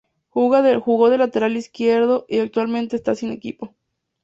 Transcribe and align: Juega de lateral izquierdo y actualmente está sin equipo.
Juega 0.29 0.63
de 0.63 1.17
lateral 1.19 1.55
izquierdo 1.55 2.25
y 2.27 2.39
actualmente 2.39 2.95
está 2.95 3.13
sin 3.13 3.29
equipo. 3.31 3.75